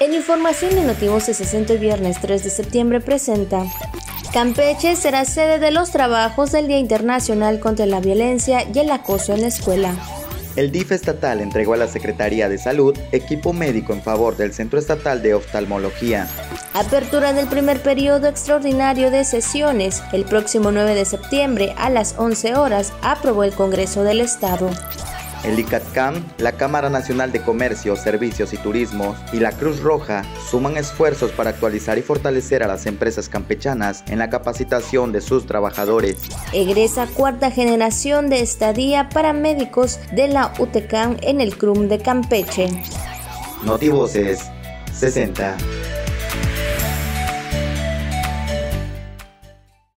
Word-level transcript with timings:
En 0.00 0.14
información 0.14 0.76
de 0.76 0.84
Notivoce 0.84 1.34
60 1.34 1.74
viernes 1.74 2.20
3 2.20 2.44
de 2.44 2.50
septiembre 2.50 3.00
presenta 3.00 3.64
Campeche 4.32 4.94
será 4.94 5.24
sede 5.24 5.58
de 5.58 5.72
los 5.72 5.90
trabajos 5.90 6.52
del 6.52 6.68
Día 6.68 6.78
Internacional 6.78 7.58
contra 7.58 7.84
la 7.84 7.98
Violencia 7.98 8.64
y 8.72 8.78
el 8.78 8.92
Acoso 8.92 9.34
en 9.34 9.40
la 9.40 9.48
Escuela. 9.48 9.96
El 10.54 10.70
DIF 10.70 10.92
estatal 10.92 11.40
entregó 11.40 11.74
a 11.74 11.78
la 11.78 11.88
Secretaría 11.88 12.48
de 12.48 12.58
Salud 12.58 12.96
equipo 13.10 13.52
médico 13.52 13.92
en 13.92 14.02
favor 14.02 14.36
del 14.36 14.52
Centro 14.52 14.78
Estatal 14.78 15.20
de 15.20 15.34
Oftalmología. 15.34 16.28
Apertura 16.74 17.32
del 17.32 17.48
primer 17.48 17.82
periodo 17.82 18.28
extraordinario 18.28 19.10
de 19.10 19.24
sesiones. 19.24 20.02
El 20.12 20.24
próximo 20.24 20.70
9 20.70 20.94
de 20.94 21.04
septiembre 21.06 21.74
a 21.76 21.90
las 21.90 22.14
11 22.18 22.54
horas 22.54 22.92
aprobó 23.02 23.42
el 23.42 23.52
Congreso 23.52 24.04
del 24.04 24.20
Estado. 24.20 24.70
El 25.48 25.58
ICATCAM, 25.60 26.22
la 26.36 26.52
Cámara 26.52 26.90
Nacional 26.90 27.32
de 27.32 27.40
Comercio, 27.40 27.96
Servicios 27.96 28.52
y 28.52 28.58
Turismo 28.58 29.16
y 29.32 29.40
la 29.40 29.50
Cruz 29.52 29.80
Roja 29.80 30.22
suman 30.50 30.76
esfuerzos 30.76 31.30
para 31.30 31.48
actualizar 31.48 31.96
y 31.96 32.02
fortalecer 32.02 32.62
a 32.62 32.66
las 32.66 32.84
empresas 32.84 33.30
campechanas 33.30 34.04
en 34.08 34.18
la 34.18 34.28
capacitación 34.28 35.10
de 35.10 35.22
sus 35.22 35.46
trabajadores. 35.46 36.18
Egresa 36.52 37.06
cuarta 37.06 37.50
generación 37.50 38.28
de 38.28 38.40
estadía 38.40 39.08
para 39.08 39.32
médicos 39.32 39.98
de 40.12 40.28
la 40.28 40.52
UTECAM 40.58 41.16
en 41.22 41.40
el 41.40 41.56
CRUM 41.56 41.88
de 41.88 41.98
Campeche. 42.00 42.68
Notivoces 43.64 44.50
60. 44.92 45.56